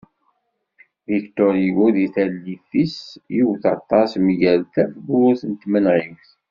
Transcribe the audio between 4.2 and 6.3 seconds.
mgal tafgurt n tmenɣiwt.